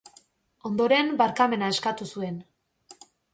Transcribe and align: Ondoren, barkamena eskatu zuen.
Ondoren, 0.69 1.11
barkamena 1.19 1.69
eskatu 1.75 2.09
zuen. 2.17 2.41